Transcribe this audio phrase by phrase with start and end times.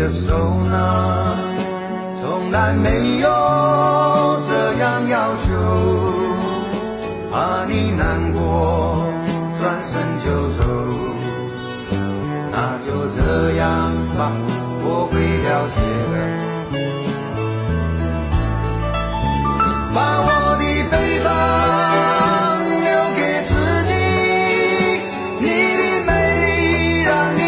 [0.00, 0.32] 的手
[0.64, 1.36] 呢？
[2.18, 3.28] 从来没有
[4.48, 5.52] 这样要求，
[7.30, 9.04] 怕你难过，
[9.60, 10.64] 转身就走。
[12.50, 14.32] 那就这样吧，
[14.82, 15.76] 我会了解
[16.10, 16.14] 的。
[19.92, 21.28] 把我的悲伤
[22.86, 23.52] 留给自
[23.90, 23.92] 己，
[25.40, 25.44] 你
[25.76, 26.08] 的美
[26.40, 26.48] 丽
[27.02, 27.38] 让你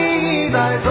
[0.52, 0.86] 带走。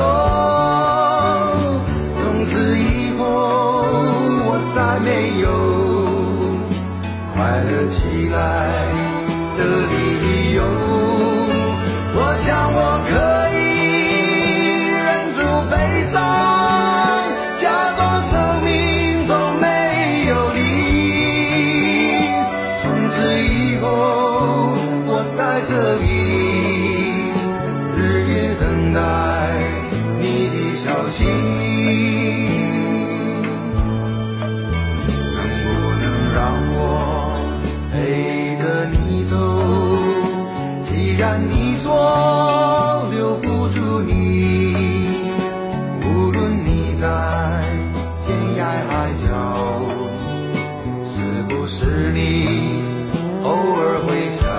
[41.37, 44.75] 你说留不住你，
[46.03, 47.07] 无论你在
[48.25, 49.29] 天涯海角，
[51.03, 52.19] 是不是你
[53.43, 54.50] 偶尔会想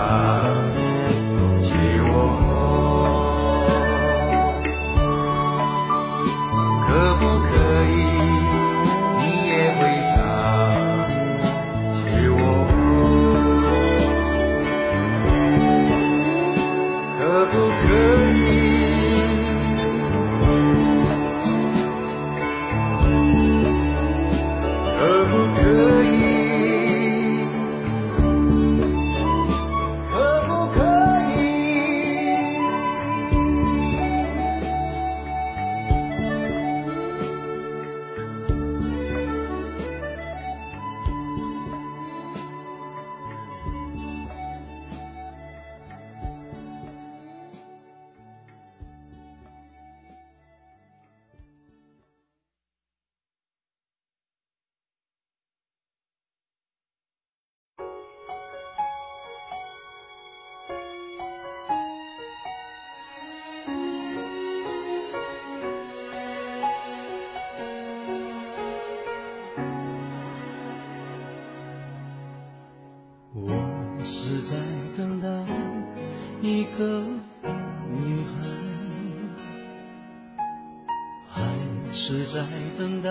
[82.33, 82.41] 在
[82.79, 83.11] 等待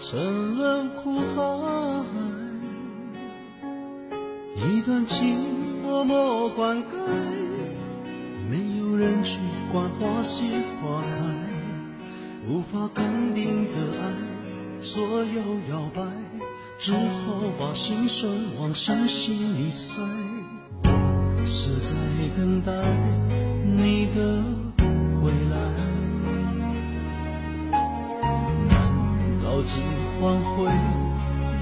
[0.00, 1.40] 沉沦苦海？
[4.56, 5.36] 一段情
[5.84, 6.84] 默默灌溉，
[8.50, 9.38] 没有人去
[9.70, 10.42] 管花谢
[10.82, 11.16] 花开，
[12.48, 15.40] 无法肯定的爱左右
[15.70, 16.02] 摇摆。
[16.76, 16.98] 只好
[17.56, 20.02] 把心酸往深心里塞。
[20.82, 21.94] 我是在
[22.36, 22.72] 等待
[23.64, 24.42] 你的
[29.58, 29.82] 我只
[30.20, 30.70] 换回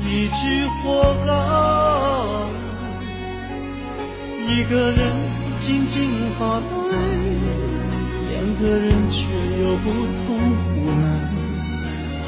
[0.04, 0.84] 一句活
[1.24, 1.32] 该？
[4.52, 5.00] 一个人
[5.60, 5.96] 静静
[6.38, 6.68] 发呆，
[8.28, 9.24] 两个人却
[9.62, 10.36] 有不同
[10.76, 11.08] 无奈。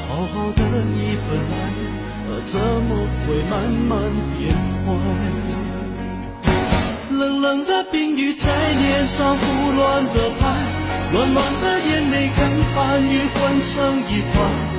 [0.07, 1.53] 好好的一份爱。
[2.47, 2.95] 怎么
[3.27, 3.53] 会慢
[3.87, 3.91] 慢
[4.39, 4.41] 变
[4.87, 4.87] 坏？
[7.11, 10.49] 冷冷的冰雨在脸上胡乱的拍，
[11.13, 12.39] 暖暖的眼泪跟
[12.73, 14.78] 寒雨混成一块。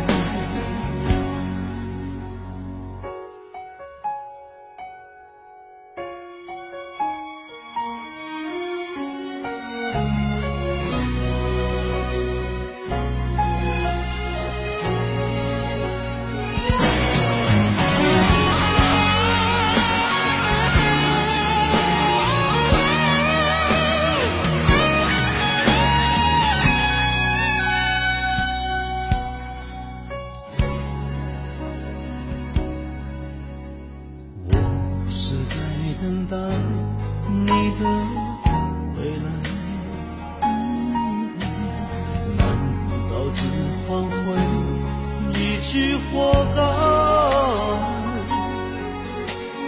[45.71, 46.59] 一句活该？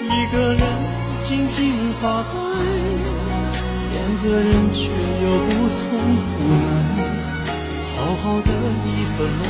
[0.04, 0.62] 一个人
[1.24, 1.72] 静静
[2.02, 2.28] 发呆，
[3.94, 5.88] 两个人却又不同
[6.28, 6.68] 无奈。
[7.96, 8.52] 好好的
[8.84, 9.48] 一份爱，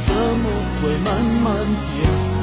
[0.00, 0.48] 怎么
[0.80, 1.06] 会慢
[1.44, 1.46] 慢
[1.92, 1.92] 变
[2.32, 2.40] 坏？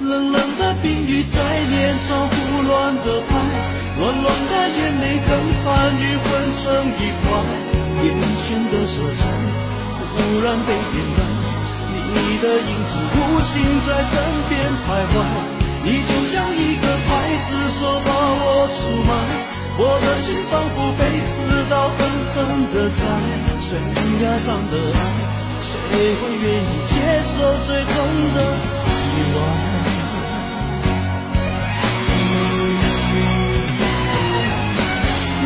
[0.00, 1.36] 冷冷的冰雨在
[1.68, 2.32] 脸上胡
[2.66, 3.30] 乱的拍，
[4.00, 5.30] 乱乱的眼泪跟
[5.66, 5.68] 寒
[6.00, 6.26] 雨混
[6.64, 6.64] 成
[6.96, 7.28] 一块。
[8.04, 8.08] 眼
[8.40, 9.20] 前的色彩
[10.14, 11.18] 忽然被点燃，
[12.14, 13.18] 你的影子无
[13.50, 13.52] 情
[13.86, 14.12] 在身
[14.48, 14.52] 边
[14.86, 15.14] 徘徊。
[15.84, 17.10] 你就像一个刽
[17.44, 19.10] 子手把我出卖，
[19.76, 21.34] 我的心仿佛被刺
[21.68, 21.98] 刀狠
[22.32, 22.34] 狠
[22.72, 22.98] 的宰。
[23.60, 24.96] 悬崖上的爱，
[25.62, 25.72] 谁
[26.20, 26.92] 会愿意接
[27.24, 27.34] 受
[27.64, 27.92] 最痛
[28.34, 28.38] 的
[29.14, 29.38] 意外？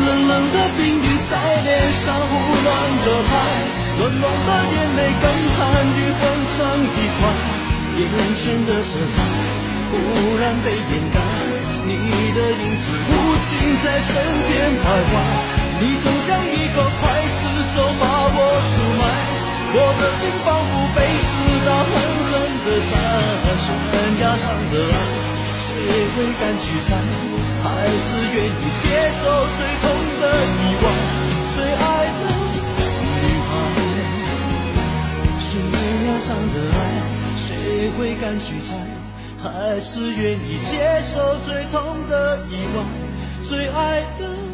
[0.05, 2.31] 冷冷的冰雨在脸上胡
[2.65, 2.67] 乱
[3.05, 3.31] 的拍，
[3.99, 5.59] 暖暖的眼泪跟寒
[5.91, 6.21] 雨混
[6.55, 6.57] 成
[6.87, 7.21] 一块，
[7.99, 8.07] 眼
[8.39, 9.19] 前的色彩
[9.91, 9.93] 忽
[10.39, 11.19] 然被掩盖，
[11.83, 11.91] 你
[12.31, 13.11] 的影子无
[13.43, 13.51] 情
[13.83, 14.15] 在身
[14.47, 15.11] 边徘徊，
[15.83, 17.03] 你就像一个刽
[17.39, 17.43] 子
[17.75, 18.39] 手把我
[18.71, 19.03] 出卖，
[19.75, 20.97] 我的心仿佛被
[21.27, 21.31] 刺
[21.67, 21.91] 刀狠
[22.23, 22.31] 狠
[22.63, 22.91] 的扎，
[23.59, 23.67] 悬
[24.21, 24.97] 崖上的爱。
[25.59, 25.75] 谁
[26.15, 26.89] 会敢去猜？
[27.61, 28.87] 还是愿意接
[29.19, 29.21] 受
[29.57, 29.83] 最痛
[30.21, 30.88] 的意外？
[36.29, 37.01] 上的爱，
[37.35, 38.75] 谁会敢去猜？
[39.41, 42.83] 还是愿意接受最痛的意外？
[43.43, 44.48] 最爱的。